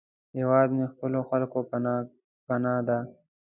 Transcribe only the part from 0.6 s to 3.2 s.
مې د خپلو خلکو پناه ده